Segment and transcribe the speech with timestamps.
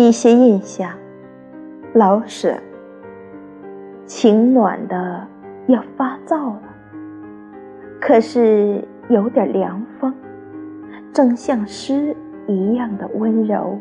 [0.00, 0.90] 一些印象
[1.92, 2.56] 老舍
[4.06, 5.28] 情暖的
[5.66, 6.62] 要发燥了
[8.00, 10.14] 可是有点凉风
[11.12, 12.16] 正像诗
[12.46, 13.78] 一样的温柔。